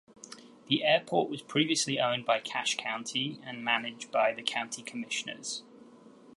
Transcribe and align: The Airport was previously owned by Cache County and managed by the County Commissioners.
The 0.67 0.83
Airport 0.83 1.29
was 1.29 1.43
previously 1.43 1.99
owned 1.99 2.25
by 2.25 2.39
Cache 2.39 2.75
County 2.75 3.39
and 3.45 3.63
managed 3.63 4.11
by 4.11 4.33
the 4.33 4.41
County 4.41 4.81
Commissioners. 4.81 5.61